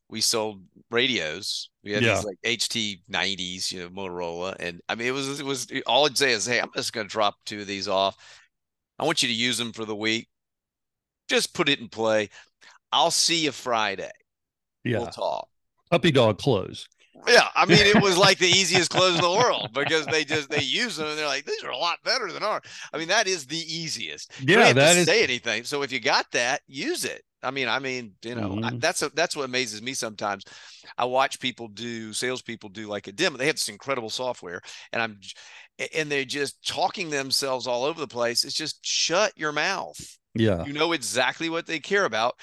[0.09, 1.71] we sold radios.
[1.83, 2.15] We had yeah.
[2.15, 6.07] these like HT nineties, you know, Motorola, and I mean, it was it was all
[6.07, 8.17] I'd say is, hey, I'm just going to drop two of these off.
[8.99, 10.29] I want you to use them for the week.
[11.29, 12.29] Just put it in play.
[12.93, 14.11] I'll see you Friday.
[14.85, 15.49] Yeah, we'll talk.
[15.91, 16.89] Puppy dog close.
[17.27, 20.51] Yeah, I mean, it was like the easiest close in the world because they just
[20.51, 22.63] they use them and they're like, these are a lot better than ours.
[22.93, 24.33] I mean, that is the easiest.
[24.41, 25.07] Yeah, that is...
[25.07, 25.65] say anything.
[25.65, 27.23] So if you got that, use it.
[27.43, 28.65] I mean, I mean, you know, mm-hmm.
[28.65, 30.45] I, that's a, that's what amazes me sometimes.
[30.97, 33.37] I watch people do salespeople do like a demo.
[33.37, 34.61] They have this incredible software,
[34.93, 35.21] and I'm
[35.95, 38.45] and they're just talking themselves all over the place.
[38.45, 39.99] It's just shut your mouth.
[40.35, 42.37] Yeah, you know exactly what they care about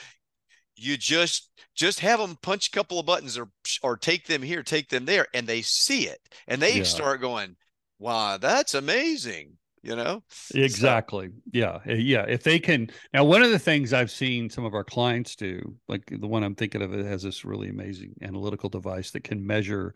[0.76, 3.50] you just just have them punch a couple of buttons or
[3.84, 6.84] or take them here take them there and they see it and they yeah.
[6.84, 7.56] start going
[8.00, 10.22] wow that's amazing you know
[10.54, 11.34] exactly so.
[11.54, 14.74] yeah eh, yeah if they can now one of the things i've seen some of
[14.74, 18.70] our clients do like the one i'm thinking of it has this really amazing analytical
[18.70, 19.96] device that can measure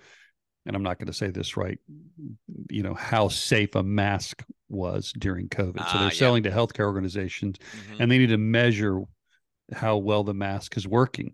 [0.65, 1.77] and i'm not going to say this right
[2.69, 6.85] you know how safe a mask was during covid so they're ah, selling to healthcare
[6.85, 8.01] organizations mm-hmm.
[8.01, 9.01] and they need to measure
[9.73, 11.33] how well the mask is working.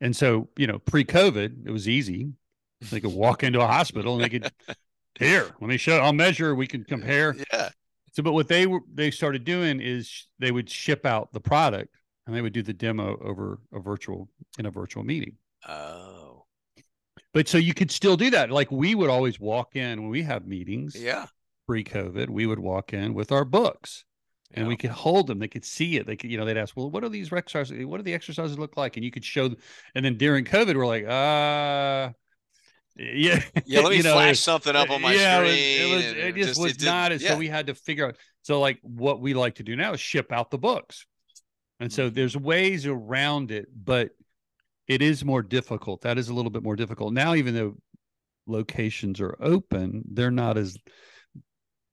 [0.00, 2.32] And so, you know, pre-COVID, it was easy.
[2.90, 4.50] They could walk into a hospital and they could
[5.18, 5.98] here, let me show.
[5.98, 6.54] I'll measure.
[6.54, 7.34] We can compare.
[7.52, 7.70] Yeah.
[8.12, 11.94] So, but what they were they started doing is they would ship out the product
[12.26, 15.36] and they would do the demo over a virtual in a virtual meeting.
[15.66, 16.44] Oh.
[17.32, 18.50] But so you could still do that.
[18.50, 20.94] Like we would always walk in when we have meetings.
[20.94, 21.26] Yeah.
[21.66, 24.04] Pre-COVID, we would walk in with our books
[24.54, 24.68] and yeah.
[24.68, 25.38] we could hold them.
[25.38, 26.06] They could see it.
[26.06, 27.84] They could, you know, they'd ask, well, what are these exercises?
[27.84, 28.96] What do the exercises look like?
[28.96, 29.58] And you could show them.
[29.94, 32.12] And then during COVID, we're like, uh,
[32.96, 33.80] yeah, yeah.
[33.80, 35.52] Let me you know, flash something up on my yeah, screen.
[35.52, 37.20] It, was, it, was, it just, just, was it not.
[37.20, 37.30] Yeah.
[37.30, 38.16] So we had to figure out.
[38.42, 41.06] So like what we like to do now is ship out the books.
[41.80, 42.14] And so mm-hmm.
[42.14, 44.10] there's ways around it, but
[44.88, 46.02] it is more difficult.
[46.02, 47.76] That is a little bit more difficult now, even though
[48.46, 50.78] locations are open, they're not as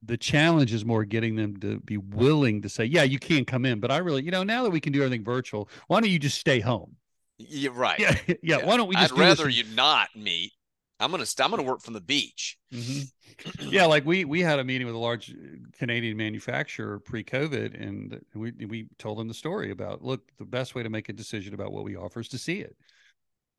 [0.06, 3.66] the challenge is more getting them to be willing to say, yeah, you can't come
[3.66, 6.10] in, but I really, you know, now that we can do everything virtual, why don't
[6.10, 6.96] you just stay home?
[7.38, 8.00] Yeah, right.
[8.00, 8.36] Yeah, yeah.
[8.44, 8.66] yeah.
[8.66, 9.14] Why don't we just?
[9.14, 10.52] I'd rather you not meet.
[11.00, 12.58] I'm gonna I'm gonna work from the beach.
[12.74, 13.68] Mm-hmm.
[13.70, 15.34] yeah, like we we had a meeting with a large
[15.78, 20.84] Canadian manufacturer pre-COVID, and we we told them the story about look, the best way
[20.84, 22.76] to make a decision about what we offer is to see it.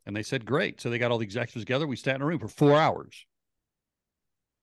[0.07, 0.81] And they said, great.
[0.81, 1.87] So they got all the executives together.
[1.87, 3.25] We sat in a room for four hours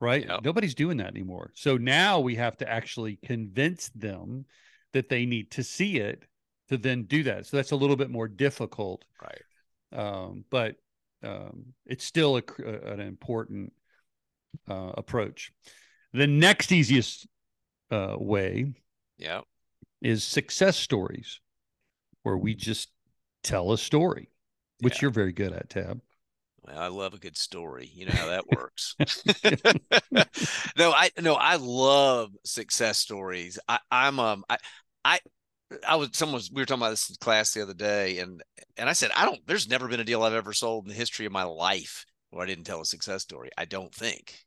[0.01, 0.27] right?
[0.27, 0.43] Yep.
[0.43, 1.51] Nobody's doing that anymore.
[1.53, 4.45] So now we have to actually convince them
[4.91, 6.25] that they need to see it
[6.67, 7.45] to then do that.
[7.45, 9.05] So that's a little bit more difficult.
[9.21, 9.41] Right.
[9.93, 10.75] Um, but
[11.23, 13.71] um, it's still a, a, an important
[14.69, 15.51] uh, approach.
[16.13, 17.27] The next easiest
[17.91, 18.73] uh, way
[19.17, 19.41] yeah.
[20.01, 21.39] is success stories,
[22.23, 22.89] where we just
[23.43, 24.29] tell a story,
[24.79, 24.99] which yeah.
[25.03, 26.01] you're very good at, Tab.
[26.67, 27.89] I love a good story.
[27.93, 28.95] You know how that works.
[30.77, 33.59] no, I no, I love success stories.
[33.67, 34.57] I, I'm um I
[35.03, 35.19] I
[35.87, 38.41] I was someone was, we were talking about this in class the other day, and
[38.77, 39.39] and I said I don't.
[39.47, 42.43] There's never been a deal I've ever sold in the history of my life where
[42.43, 43.49] I didn't tell a success story.
[43.57, 44.45] I don't think.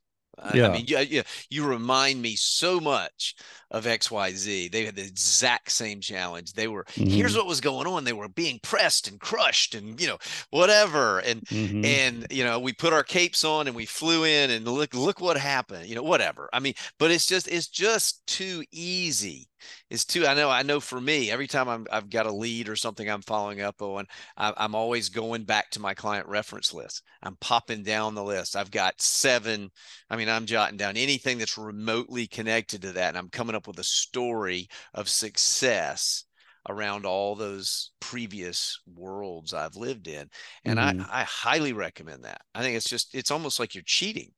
[0.54, 0.68] Yeah.
[0.68, 3.34] I mean, you, you remind me so much
[3.70, 4.70] of XYZ.
[4.70, 6.52] They had the exact same challenge.
[6.52, 7.10] They were, mm-hmm.
[7.10, 8.04] here's what was going on.
[8.04, 10.18] They were being pressed and crushed and, you know,
[10.50, 11.18] whatever.
[11.20, 11.84] And, mm-hmm.
[11.84, 15.20] and, you know, we put our capes on and we flew in and look, look
[15.20, 16.48] what happened, you know, whatever.
[16.52, 19.48] I mean, but it's just, it's just too easy
[19.90, 20.26] is too.
[20.26, 20.50] I know.
[20.50, 20.80] I know.
[20.80, 24.06] For me, every time I'm, I've got a lead or something I'm following up on,
[24.36, 27.02] I, I'm always going back to my client reference list.
[27.22, 28.56] I'm popping down the list.
[28.56, 29.70] I've got seven.
[30.10, 33.66] I mean, I'm jotting down anything that's remotely connected to that, and I'm coming up
[33.66, 36.24] with a story of success
[36.68, 40.28] around all those previous worlds I've lived in.
[40.64, 41.02] And mm-hmm.
[41.02, 42.40] I, I highly recommend that.
[42.54, 44.30] I think it's just it's almost like you're cheating.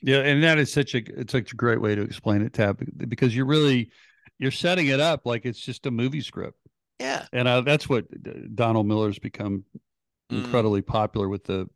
[0.00, 2.80] Yeah, and that is such a it's such a great way to explain it, Tab,
[3.08, 3.90] because you're really
[4.38, 6.58] you're setting it up like it's just a movie script.
[6.98, 7.26] Yeah.
[7.32, 8.06] And uh, that's what
[8.54, 9.64] Donald Miller's become
[10.30, 10.44] mm.
[10.44, 11.68] incredibly popular with the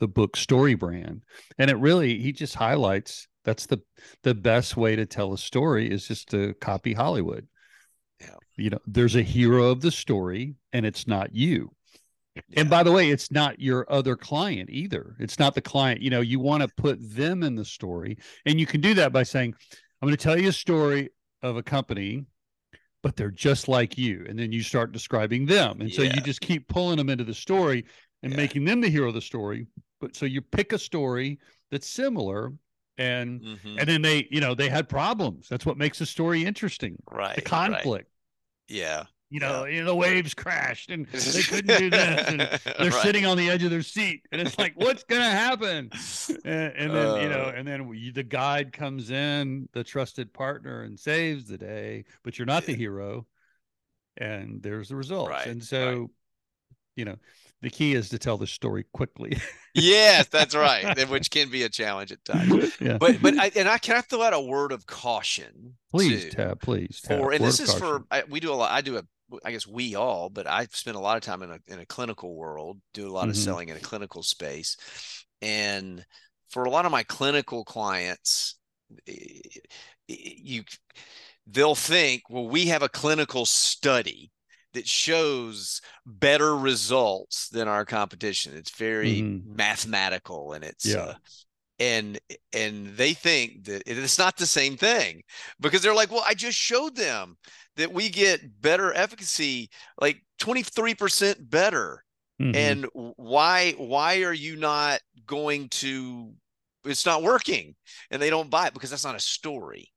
[0.00, 1.22] the book Story Brand.
[1.58, 3.80] And it really he just highlights that's the
[4.22, 7.46] the best way to tell a story is just to copy Hollywood.
[8.20, 8.36] Yeah.
[8.56, 11.72] You know, there's a hero of the story and it's not you.
[12.34, 12.60] Yeah.
[12.60, 15.14] And by the way, it's not your other client either.
[15.20, 16.00] It's not the client.
[16.00, 18.18] You know, you want to put them in the story.
[18.44, 19.54] And you can do that by saying,
[20.02, 21.10] I'm going to tell you a story
[21.44, 22.24] of a company
[23.04, 24.24] but they're just like you.
[24.26, 25.82] And then you start describing them.
[25.82, 27.84] And so you just keep pulling them into the story
[28.22, 28.38] and yeah.
[28.38, 29.66] making them the hero of the story.
[30.00, 31.38] But so you pick a story
[31.70, 32.54] that's similar
[32.96, 33.78] and mm-hmm.
[33.78, 35.48] and then they you know they had problems.
[35.50, 36.96] That's what makes a story interesting.
[37.12, 37.86] Right the conflict.
[37.86, 38.06] Right.
[38.74, 39.74] yeah you know, yeah.
[39.74, 42.40] you know, the waves crashed and they couldn't do this, and
[42.78, 43.02] they're right.
[43.02, 45.90] sitting on the edge of their seat, and it's like, what's gonna happen?
[46.44, 47.52] And, and then uh, you know, uh.
[47.56, 52.38] and then we, the guide comes in, the trusted partner, and saves the day, but
[52.38, 52.74] you're not yeah.
[52.74, 53.26] the hero,
[54.16, 55.30] and there's the results.
[55.30, 56.08] Right, and so, right.
[56.96, 57.16] you know,
[57.64, 59.38] the key is to tell the story quickly.
[59.74, 62.76] yes, that's right, which can be a challenge at times.
[62.78, 62.98] Yeah.
[62.98, 65.74] But but I, and I can I throw out a word of caution.
[65.90, 67.00] Please, too, tab, please.
[67.02, 67.80] Tab, for and this is caution.
[67.80, 68.70] for I, we do a lot.
[68.70, 69.04] I do a
[69.44, 71.86] I guess we all, but I've spent a lot of time in a in a
[71.86, 73.30] clinical world, do a lot mm-hmm.
[73.30, 74.76] of selling in a clinical space,
[75.42, 76.04] and
[76.50, 78.56] for a lot of my clinical clients,
[80.06, 80.62] you
[81.46, 84.30] they'll think, well, we have a clinical study
[84.72, 88.56] that shows better results than our competition.
[88.56, 89.56] It's very mm-hmm.
[89.56, 90.98] mathematical and it's yeah.
[90.98, 91.14] Uh,
[91.78, 92.18] and
[92.52, 95.22] and they think that it's not the same thing
[95.60, 97.36] because they're like, well, I just showed them
[97.76, 102.04] that we get better efficacy, like 23% better.
[102.40, 102.54] Mm-hmm.
[102.54, 106.32] And why why are you not going to
[106.84, 107.74] it's not working
[108.10, 109.90] and they don't buy it because that's not a story.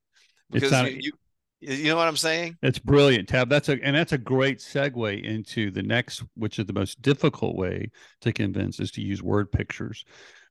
[0.50, 1.12] Because not, you,
[1.60, 2.58] you, you know what I'm saying?
[2.62, 3.50] It's brilliant, Tab.
[3.50, 7.56] That's a and that's a great segue into the next, which is the most difficult
[7.56, 10.06] way to convince is to use word pictures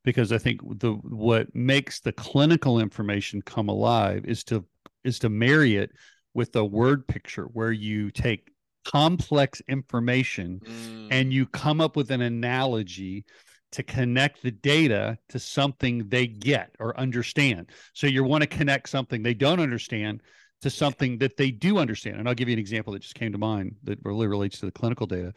[0.07, 4.65] because I think the what makes the clinical information come alive is to
[5.05, 5.91] is to marry it
[6.33, 8.53] with a word picture where you take
[8.85, 11.09] complex information mm.
[11.11, 13.25] and you come up with an analogy
[13.73, 17.69] to connect the data to something they get or understand.
[17.93, 20.23] So you want to connect something they don't understand
[20.63, 22.19] to something that they do understand.
[22.19, 24.67] And I'll give you an example that just came to mind that really relates to
[24.67, 25.35] the clinical data.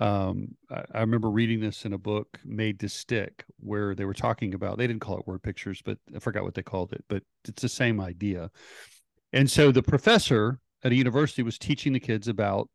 [0.00, 4.12] Um, I, I, remember reading this in a book, Made to Stick, where they were
[4.12, 7.02] talking about, they didn't call it word pictures, but I forgot what they called it,
[7.08, 8.50] but it's the same idea.
[9.32, 12.68] And so the professor at a university was teaching the kids about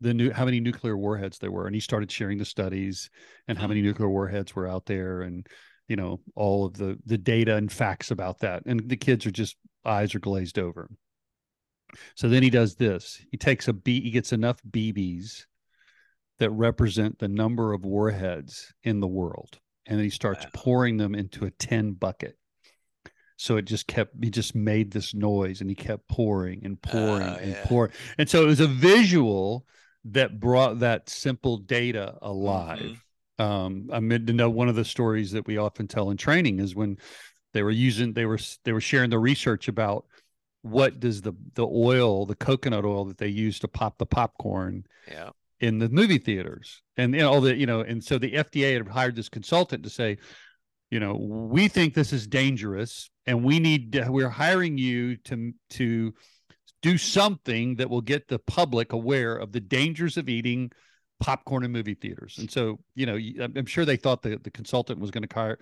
[0.00, 3.10] the new how many nuclear warheads there were and he started sharing the studies
[3.48, 3.88] and how many mm-hmm.
[3.88, 5.46] nuclear warheads were out there and
[5.88, 9.30] you know all of the the data and facts about that and the kids are
[9.30, 10.90] just eyes are glazed over
[12.16, 15.46] so then he does this he takes a b he gets enough bb's
[16.38, 20.50] that represent the number of warheads in the world and he starts wow.
[20.54, 22.36] pouring them into a tin bucket
[23.36, 27.28] so it just kept he just made this noise and he kept pouring and pouring
[27.28, 27.64] oh, and yeah.
[27.64, 29.66] pouring and so it was a visual
[30.04, 32.98] that brought that simple data alive
[33.38, 33.42] mm-hmm.
[33.42, 36.58] um i meant to know one of the stories that we often tell in training
[36.58, 36.96] is when
[37.52, 40.04] they were using they were they were sharing the research about
[40.62, 44.84] what does the the oil the coconut oil that they use to pop the popcorn
[45.10, 46.82] yeah in the movie theaters.
[46.96, 50.18] And all the you know and so the fda had hired this consultant to say
[50.90, 55.52] you know we think this is dangerous and we need to, we're hiring you to
[55.70, 56.14] to
[56.82, 60.70] do something that will get the public aware of the dangers of eating
[61.18, 62.36] popcorn in movie theaters.
[62.38, 65.56] And so you know i'm sure they thought the, the consultant was going to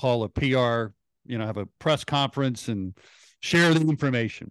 [0.00, 0.92] call a pr
[1.26, 2.94] you know have a press conference and
[3.40, 4.50] share the information.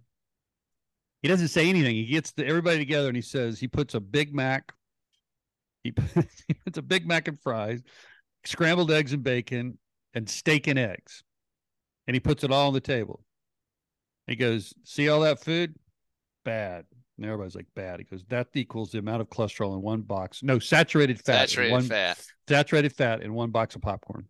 [1.22, 1.94] He doesn't say anything.
[1.94, 4.72] He gets the, everybody together and he says he puts a big mac
[5.84, 7.80] he puts, he puts a big mac and fries
[8.44, 9.78] scrambled eggs and bacon
[10.14, 11.22] and steak and eggs
[12.06, 13.24] and he puts it all on the table.
[14.26, 15.74] He goes, "See all that food?
[16.44, 20.02] Bad." And everybody's like, "Bad." He goes, "That equals the amount of cholesterol in one
[20.02, 20.42] box.
[20.42, 21.48] No, saturated fat.
[21.48, 22.20] Saturated one, fat.
[22.48, 24.28] Saturated fat in one box of popcorn."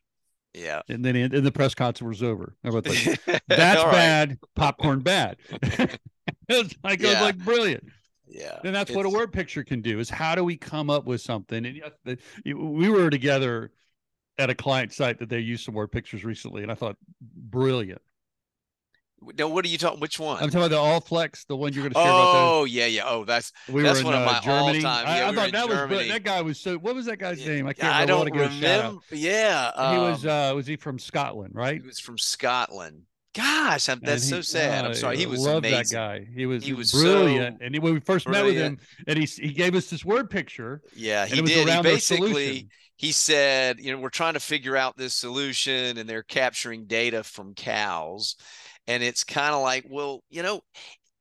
[0.52, 0.82] Yeah.
[0.88, 2.56] And then in, the press conference was over.
[2.62, 2.84] Like,
[3.48, 4.38] "That's bad.
[4.54, 5.98] Popcorn bad." it
[6.48, 7.22] was like it was Yeah.
[7.22, 7.84] like brilliant.
[8.28, 8.58] Yeah.
[8.64, 11.20] And that's what a word picture can do is how do we come up with
[11.20, 11.64] something?
[11.66, 13.70] And yes, we were together
[14.38, 18.00] at a client site that they used some word pictures recently, and I thought brilliant.
[19.38, 20.00] No, what are you talking?
[20.00, 20.36] Which one?
[20.42, 20.76] I'm talking about the
[21.16, 22.34] Allflex, the one you're going to share about.
[22.34, 23.02] oh yeah, yeah.
[23.06, 24.84] Oh, that's We that's were in one of uh, Germany.
[24.84, 25.88] all-time- I, yeah, I we thought that was Germany.
[25.96, 26.24] brilliant.
[26.24, 26.76] that guy was so.
[26.76, 27.66] What was that guy's name?
[27.66, 28.06] I can't I remember.
[28.06, 28.84] Don't wanna give a shout out.
[28.86, 29.02] remember.
[29.12, 30.26] Yeah, he was.
[30.26, 31.54] um, uh Was he from Scotland?
[31.54, 31.80] Right.
[31.80, 33.02] he was from Scotland.
[33.34, 34.84] Gosh, I'm, that's he- so sad.
[34.84, 35.16] uh, I'm sorry.
[35.16, 35.96] He was loved amazing.
[35.98, 36.26] that guy.
[36.34, 37.58] He was, He was was brilliant.
[37.58, 40.04] so and he, when we first met with him, and he he gave us this
[40.04, 41.68] word picture, Yeah, he was did.
[41.68, 46.22] He basically he said, you know, we're trying to figure out this solution and they're
[46.22, 48.36] capturing data from cows.
[48.86, 50.60] And it's kind of like, well, you know,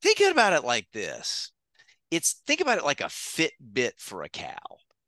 [0.02, 1.52] think about it like this.
[2.12, 4.54] It's think about it like a Fitbit for a cow.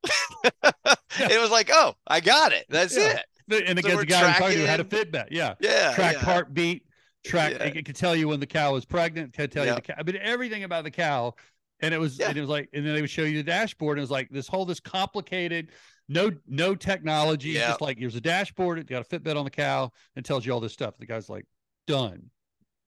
[1.18, 2.66] It was like, oh, I got it.
[2.70, 3.20] That's Yeah.
[3.48, 3.68] it.
[3.70, 5.28] And So the guy who talking to had a Fitbit.
[5.32, 5.54] Yeah.
[5.60, 5.94] Yeah.
[5.94, 6.20] track yeah.
[6.20, 6.84] heartbeat,
[7.26, 7.54] track.
[7.54, 7.64] Yeah.
[7.66, 9.34] It, could tell you when the cow was pregnant.
[9.34, 9.76] Could tell you Yeah.
[9.76, 9.94] the cow.
[9.98, 11.34] I mean, everything about the cow.
[11.82, 12.30] And it was, Yeah.
[12.30, 13.98] and it was like, and then they would show you the dashboard.
[13.98, 15.72] And it was like this whole this complicated,
[16.08, 17.50] no, no technology.
[17.50, 17.70] Yeah.
[17.70, 18.80] Just like here's a dashboard.
[18.80, 20.96] It got a Fitbit on the cow and tells you all this stuff.
[20.98, 21.46] The guy's like,
[21.88, 22.30] done.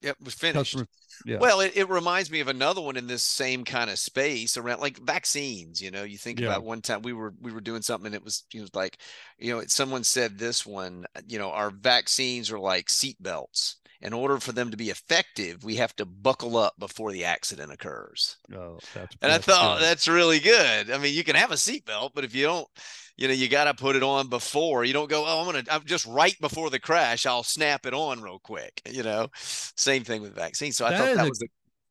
[0.03, 0.55] Yep, was finished.
[0.55, 0.87] Customer.
[1.27, 1.39] Yeah.
[1.39, 4.79] Well, it, it reminds me of another one in this same kind of space around
[4.81, 5.83] like vaccines.
[5.83, 6.47] You know, you think Yeah.
[6.49, 8.99] about one time we were we were doing something and it was it was like,
[9.39, 13.78] you know, someone said this one, you know, our vaccines are like seat belts.
[14.01, 17.73] In order for them to be effective, we have to buckle up before the accident
[17.73, 18.37] occurs.
[18.55, 19.17] oh, that's.
[19.23, 19.85] And I thought good.
[19.87, 20.91] that's really good.
[20.93, 22.69] I mean, you can have a seatbelt, but if you don't,
[23.17, 24.85] you know, you got to put it on before.
[24.85, 27.27] You don't go, oh, I'm gonna, I'm just right before the crash.
[27.27, 28.81] I'll snap it on real quick.
[28.89, 30.77] You know, same thing with vaccines.
[30.77, 31.47] So I That thought that a- was, a,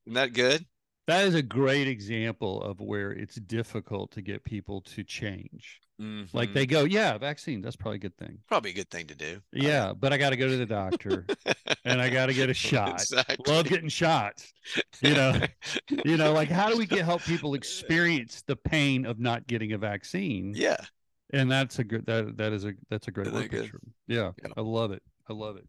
[0.05, 0.65] isn't that good?
[1.07, 5.81] That is a great example of where it's difficult to get people to change.
[5.99, 6.53] Like Mhm.
[6.53, 7.59] they go, yeah, vaccine.
[7.61, 8.37] That's probably a good thing.
[8.47, 9.41] probably a good thing to do.
[9.51, 11.25] Yeah, but I got to go to the doctor
[11.85, 12.53] and I got to get a
[12.93, 13.01] shot.
[13.01, 13.51] Exactly.
[13.51, 14.53] Love getting shots.
[15.01, 15.41] You know,
[16.05, 19.71] you know, like how do we get help people experience the pain of not getting
[19.73, 20.53] a vaccine?
[20.55, 20.77] yeah.
[21.31, 23.81] And that's a good that that is a that's a great word picture.
[24.07, 24.51] Yeah, Yeah.
[24.55, 25.01] I love it.
[25.27, 25.65] I love it.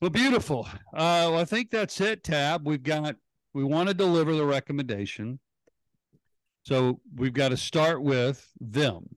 [0.00, 0.66] Well, beautiful.
[0.94, 2.22] Uh, well, I think that's it.
[2.22, 2.64] Tab.
[2.66, 3.16] We've got
[3.54, 5.38] we want to deliver the recommendation,
[6.64, 9.16] so we've got to start with them.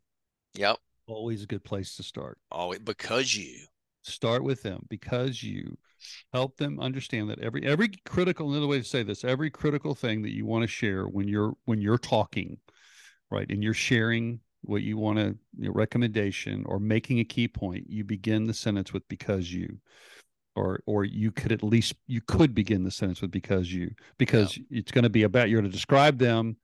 [0.56, 0.78] Yep.
[1.08, 2.38] Always a good place to start.
[2.52, 3.66] Always because you.
[4.04, 5.78] start with them because you
[6.34, 10.24] help them understand that every every critical another way to say this every critical thing
[10.24, 12.58] that you want to share when you're when you're talking
[13.30, 17.86] right and you're sharing what you want to your recommendation or making a key point
[17.88, 19.78] you begin the sentence with because you
[20.56, 24.58] or or you could at least you could begin the sentence with because you because
[24.70, 26.58] it's going to be about you're going to describe them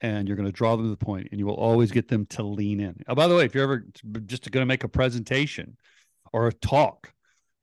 [0.00, 2.26] and you're going to draw them to the point and you will always get them
[2.26, 3.84] to lean in oh, by the way if you're ever
[4.26, 5.76] just going to make a presentation
[6.32, 7.12] or a talk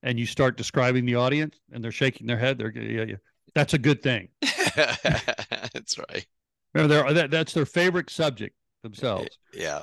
[0.02, 3.16] and you start describing the audience and they're shaking their head they're yeah, yeah.
[3.54, 4.28] that's a good thing
[4.74, 6.26] That's right.
[6.74, 9.82] remember that, that's their favorite subject themselves Yeah.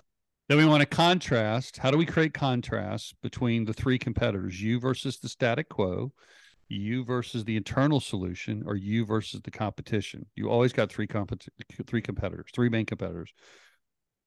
[0.49, 4.79] Then we want to contrast how do we create contrast between the three competitors you
[4.79, 6.11] versus the static quo
[6.67, 11.47] you versus the internal solution or you versus the competition you always got three compet-
[11.87, 13.31] three competitors three main competitors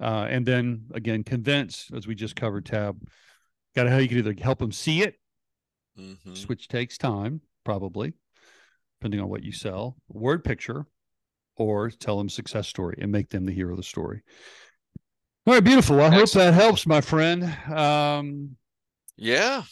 [0.00, 2.96] uh, and then again convince as we just covered tab
[3.76, 5.16] got to how you can either help them see it
[5.98, 6.48] Mhm.
[6.48, 8.14] which takes time, probably,
[8.98, 10.86] depending on what you sell, word picture,
[11.56, 14.22] or tell them success story and make them the hero of the story.
[15.46, 16.00] All right, beautiful.
[16.00, 17.44] I hope that helps, my friend.
[17.68, 18.56] Um,
[19.16, 19.64] Yeah.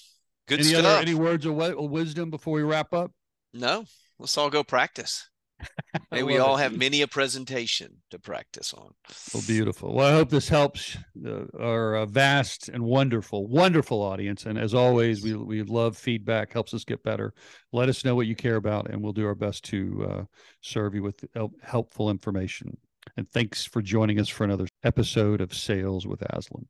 [0.48, 0.84] Good any stuff.
[0.84, 3.12] other any words of wi- of wisdom before we wrap up?
[3.54, 3.84] No,
[4.18, 5.28] let's all go practice.
[6.10, 6.62] May we all it.
[6.62, 8.90] have many a presentation to practice on.
[9.32, 9.94] Well, beautiful.
[9.94, 14.46] Well, I hope this helps uh, our uh, vast and wonderful, wonderful audience.
[14.46, 16.52] And as always, we we love feedback.
[16.52, 17.32] Helps us get better.
[17.72, 20.24] Let us know what you care about, and we'll do our best to uh,
[20.62, 22.76] serve you with help, helpful information.
[23.16, 26.66] And thanks for joining us for another episode of Sales with Aslan.